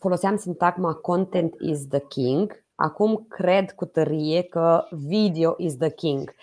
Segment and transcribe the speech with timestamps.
[0.00, 6.34] foloseam sintagma content is the king, acum cred cu tărie că video is the king.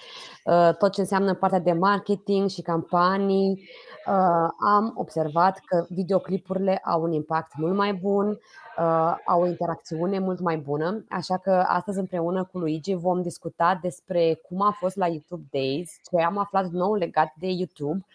[0.45, 3.51] Uh, tot ce înseamnă partea de marketing și campanii,
[4.07, 8.39] uh, am observat că videoclipurile au un impact mult mai bun,
[9.25, 14.39] au o interacțiune mult mai bună, așa că astăzi împreună cu Luigi vom discuta despre
[14.47, 18.05] cum a fost la YouTube Days, ce am aflat nou legat de YouTube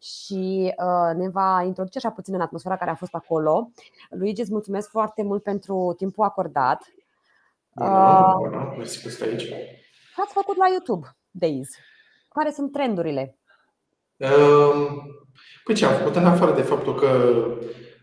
[0.00, 3.70] și uh, ne va introduce așa puțin în atmosfera care a fost acolo.
[4.10, 6.82] Luigi, îți mulțumesc foarte mult pentru timpul acordat.
[7.74, 8.34] Uh,
[9.22, 9.48] aici.
[10.14, 11.68] Ce ați făcut la YouTube Days?
[12.28, 13.38] Care sunt trendurile?
[14.16, 14.86] Uh,
[15.64, 17.08] păi ce am făcut în afară de faptul că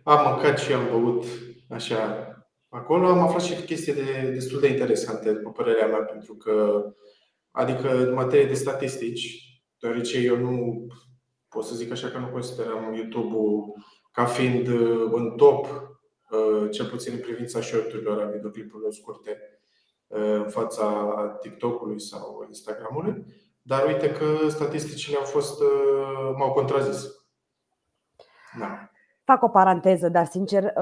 [0.04, 1.26] am mâncat și am băut
[1.70, 2.32] așa
[2.70, 6.84] acolo, am aflat și chestii de, destul de interesante, după părerea mea, pentru că,
[7.52, 9.41] adică în materie de statistici,
[9.80, 10.88] deoarece eu nu
[11.49, 13.76] pot să zic așa că nu considerăm YouTube-ul
[14.17, 19.59] ca fiind uh, în top, uh, cel puțin în privința short-urilor, a videoclipurilor scurte,
[20.07, 23.25] uh, în fața TikTok-ului sau Instagram-ului.
[23.62, 25.62] Dar uite că statisticile au fost,
[26.37, 27.05] m-au contrazis.
[28.59, 28.90] Da.
[29.23, 30.73] Fac o paranteză, dar sincer,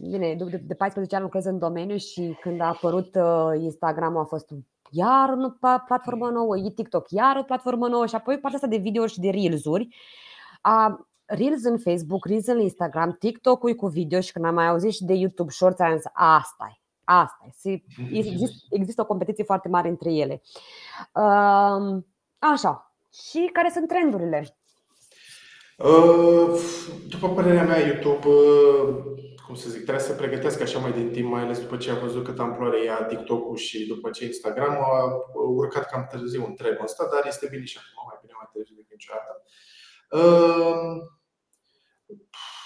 [0.00, 3.16] bine, de 14 ani lucrez în domeniu și când a apărut
[3.58, 4.50] Instagram a fost
[4.94, 5.48] iar o
[5.86, 9.20] platformă nouă, e TikTok, iar o platformă nouă și apoi partea asta de video și
[9.20, 9.88] de reels-uri.
[10.60, 14.92] A, Reels în Facebook, Reels în Instagram, TikTok-ul cu video și când am mai auzit
[14.92, 17.82] și de YouTube Shorts, am zis, asta e, asta e.
[18.18, 20.42] Există, există o competiție foarte mare între ele.
[22.38, 22.94] Așa.
[23.12, 24.56] Și care sunt trendurile?
[27.08, 28.26] După părerea mea, YouTube
[29.46, 31.94] cum să zic, trebuie să pregătească așa mai din timp, mai ales după ce a
[31.94, 36.84] văzut cât amploare ia TikTok-ul și după ce Instagram a urcat cam târziu în trebul
[36.84, 39.42] ăsta, dar este bine și acum, mai bine mai târziu decât niciodată.
[40.10, 41.18] Ehm,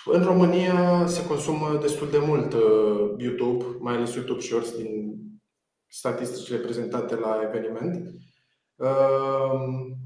[0.05, 5.17] în România se consumă destul de mult uh, YouTube, mai ales YouTube Shorts din
[5.87, 7.95] statisticile prezentate la eveniment.
[8.77, 9.97] Ehm,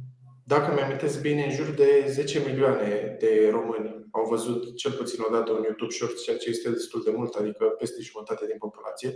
[0.45, 5.33] dacă mi-amintesc bine, în jur de 10 milioane de români au văzut cel puțin o
[5.33, 9.15] dată un YouTube Short, ceea ce este destul de mult, adică peste jumătate din populație.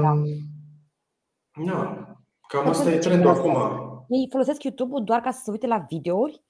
[0.00, 0.22] Da.
[1.66, 2.08] da.
[2.48, 3.56] Cam asta e trendul acum.
[4.08, 6.42] Ei folosesc YouTube-ul doar ca să se uite la videouri?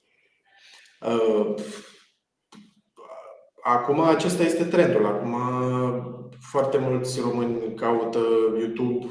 [1.01, 1.53] Uh,
[3.63, 5.05] acum acesta este trendul.
[5.05, 5.35] Acum
[6.39, 8.19] foarte mulți români caută
[8.57, 9.05] YouTube,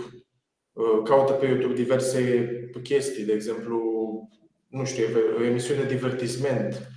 [0.73, 2.49] uh, caută pe YouTube diverse
[2.83, 3.81] chestii, de exemplu,
[4.69, 5.05] nu știu,
[5.39, 6.94] o emisiune de divertisment, Uh,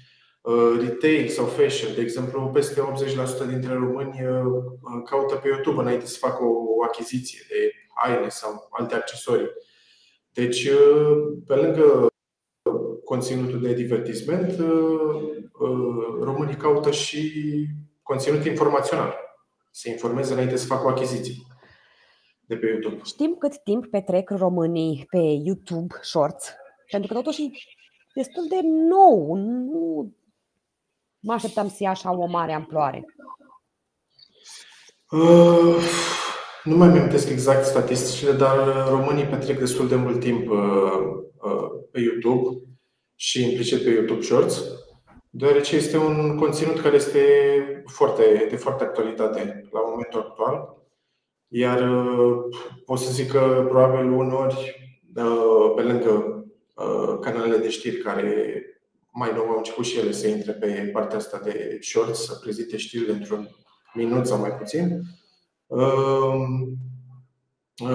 [0.80, 2.82] retail sau fashion, de exemplu, peste
[3.46, 4.64] 80% dintre români uh,
[5.06, 9.50] caută pe YouTube înainte să facă o achiziție de haine sau alte accesorii.
[10.34, 12.08] Deci, uh, pe lângă
[13.04, 14.60] conținutul de divertisment,
[16.22, 17.32] românii caută și
[18.04, 19.16] conținut informațional.
[19.72, 21.34] Se informeze înainte să facă o achiziție
[22.46, 23.02] de pe YouTube.
[23.04, 26.54] Știm cât timp petrec românii pe YouTube Shorts?
[26.92, 27.50] Pentru că totuși e
[28.14, 29.36] destul de nou.
[29.36, 30.12] Nu
[31.20, 33.06] Mă așteptam să ia așa o mare amploare.
[35.12, 35.76] Uh,
[36.64, 40.58] nu mai amintesc exact statisticile, dar românii petrec destul de mult timp uh,
[41.42, 42.62] uh, pe YouTube
[43.16, 44.64] și implicit pe YouTube Shorts,
[45.30, 47.22] deoarece este un conținut care este
[47.86, 50.76] foarte, de foarte actualitate la momentul actual.
[51.48, 52.44] Iar uh,
[52.86, 58.62] pot să zic că probabil unori, uh, pe lângă uh, canalele de știri care
[59.18, 62.78] mai nou au început și ele să intre pe partea asta de shorts, să prezinte
[62.78, 63.50] știrile într-un
[63.94, 65.02] minut sau mai puțin.
[65.68, 66.78] Ehm,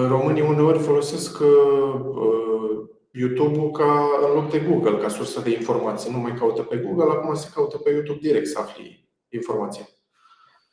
[0.07, 6.11] românii uneori folosesc uh, YouTube-ul ca în loc de Google, ca sursă de informații.
[6.11, 9.89] Nu mai caută pe Google, acum se caută pe YouTube direct să afli informații.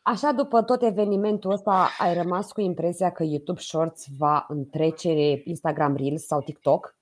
[0.03, 5.96] Așa, după tot evenimentul ăsta, ai rămas cu impresia că YouTube Shorts va întrece Instagram
[5.96, 6.99] Reels sau TikTok?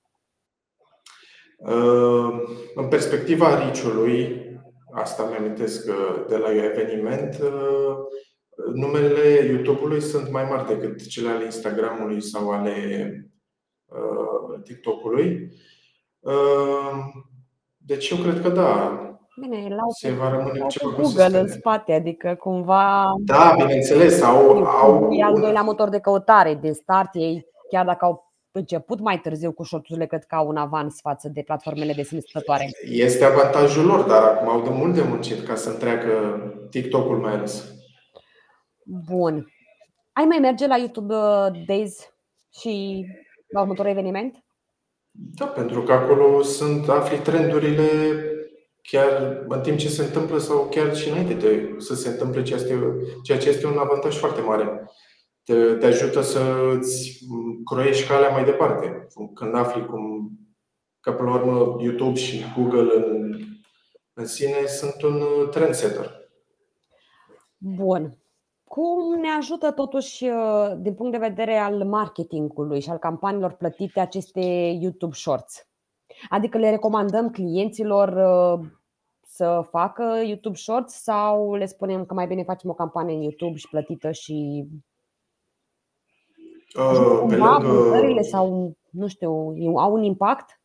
[2.75, 4.47] În perspectiva riciului,
[4.91, 5.85] asta mi amintesc
[6.27, 7.37] de la eveniment,
[8.73, 12.73] numerele YouTube-ului sunt mai mari decât cele ale Instagram-ului sau ale
[13.85, 15.51] uh, TikTok-ului.
[17.77, 19.03] Deci eu cred că da.
[19.41, 23.13] Bine, la se va rămâne ceva Google în spate, adică cumva.
[23.25, 24.63] Da, bineînțeles, au.
[24.63, 25.13] au...
[25.13, 29.51] E al doilea motor de căutare de start, ei chiar dacă au început mai târziu
[29.51, 32.69] cu shorturile, cred că au un avans față de platformele de sine stătoare.
[32.89, 36.09] Este avantajul lor, dar acum au de mult de muncit ca să întreacă
[36.69, 37.73] TikTok-ul mai ales.
[38.83, 39.53] Bun.
[40.13, 42.13] Ai mai merge la YouTube uh, Days
[42.61, 43.05] și
[43.47, 44.43] la următorul eveniment?
[45.11, 47.83] Da, pentru că acolo sunt afli trendurile
[48.81, 52.41] chiar în timp ce se întâmplă sau chiar și înainte de să se întâmple
[53.23, 54.89] ceea ce este un avantaj foarte mare.
[55.49, 56.39] Te, te ajută să
[56.77, 57.25] îți
[57.65, 59.07] croiești calea mai departe.
[59.33, 60.31] Când afli cum,
[60.99, 63.39] că până la urmă YouTube și Google în,
[64.13, 66.11] în sine sunt un trendsetter.
[67.57, 68.17] Bun.
[68.63, 73.99] Cum ne ajută totuși uh, din punct de vedere al marketingului și al campaniilor plătite
[73.99, 74.41] aceste
[74.81, 75.67] YouTube Shorts?
[76.29, 78.67] Adică le recomandăm clienților uh,
[79.21, 83.55] să facă YouTube Shorts sau le spunem că mai bine facem o campanie în YouTube
[83.55, 84.67] și plătită și
[86.75, 88.21] uh, pe lângă...
[88.21, 89.31] sau nu știu,
[89.75, 90.61] au un impact?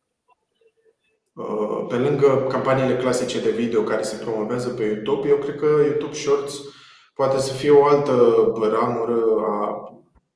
[1.33, 5.65] Uh, pe lângă campaniile clasice de video care se promovează pe YouTube, eu cred că
[5.65, 6.61] YouTube Shorts
[7.13, 8.13] poate să fie o altă
[8.71, 9.83] ramură a,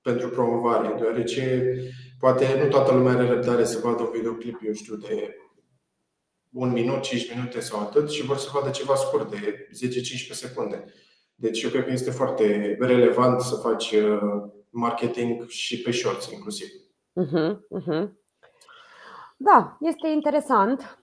[0.01, 1.74] pentru promovare, deoarece
[2.19, 5.36] poate nu toată lumea are răbdare să vadă un videoclip, eu știu, de
[6.51, 10.86] un minut, 5 minute sau atât și vor să vadă ceva scurt de 10-15 secunde.
[11.36, 16.68] Deci eu cred că este foarte relevant să faci uh, marketing și pe shorts inclusiv.
[17.21, 18.10] Uh-huh, uh-huh.
[19.38, 21.00] Da, este interesant.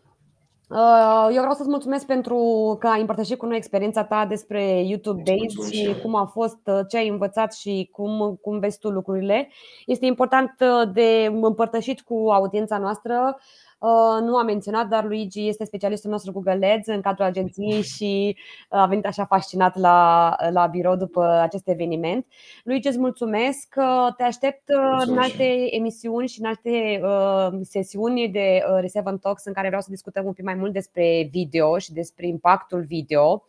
[0.68, 2.36] Uh, eu vreau să-ți mulțumesc pentru
[2.80, 6.80] că ai împărtășit cu noi experiența ta despre YouTube Days și cum a fost, uh,
[6.88, 9.50] ce ai învățat și cum, cum vezi tu lucrurile.
[9.86, 10.50] Este important
[10.92, 13.36] de împărtășit cu audiența noastră
[13.75, 13.75] Uh,
[14.20, 18.37] nu am menționat, dar Luigi este specialistul nostru Google Ads în cadrul agenției și
[18.70, 22.26] uh, a venit așa fascinat la, la birou după acest eveniment.
[22.64, 23.75] Luigi, îți mulțumesc.
[24.17, 25.08] Te aștept mulțumesc.
[25.08, 29.90] în alte emisiuni și în alte uh, sesiuni de Reseven Talks în care vreau să
[29.90, 33.44] discutăm un pic mai mult despre video și despre impactul video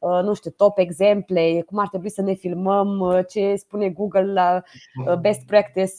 [0.00, 4.62] nu știu, top exemple, cum ar trebui să ne filmăm, ce spune Google la
[5.20, 5.90] best practice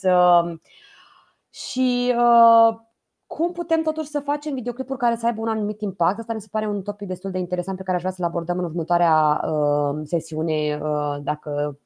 [1.51, 2.13] și
[3.35, 6.19] cum putem totuși să facem videoclipuri care să aibă un anumit impact?
[6.19, 8.57] Asta mi se pare un topic destul de interesant pe care aș vrea să-l abordăm
[8.57, 11.79] în următoarea uh, sesiune, uh, dacă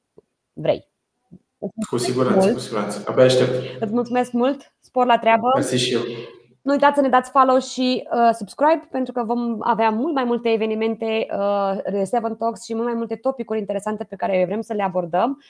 [0.54, 0.88] vrei.
[1.90, 3.04] Cu siguranță, cu siguranță.
[3.08, 3.82] Abia aștept.
[3.82, 5.48] Îți mulțumesc mult, spor la treabă.
[5.54, 6.02] Mersi și eu.
[6.64, 10.24] Nu uitați să ne dați follow și uh, subscribe pentru că vom avea mult mai
[10.24, 14.74] multe evenimente, uh, Seven Talks și mult mai multe topicuri interesante pe care vrem să
[14.74, 15.42] le abordăm.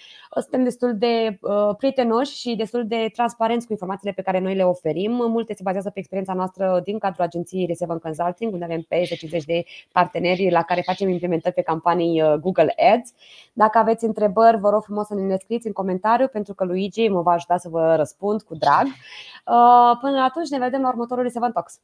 [0.41, 4.63] Suntem destul de uh, prietenoși și destul de transparenți cu informațiile pe care noi le
[4.63, 5.11] oferim.
[5.11, 9.43] Multe se bazează pe experiența noastră din cadrul agenției Reseven Consulting, unde avem peste 50
[9.45, 13.13] de parteneri la care facem implementări pe campanii uh, Google Ads.
[13.53, 17.21] Dacă aveți întrebări, vă rog frumos să ne scrieți în comentariu pentru că Luigi mă
[17.21, 18.85] va ajuta să vă răspund cu drag.
[18.85, 21.79] Uh, până atunci ne vedem la următorul Seven Talks.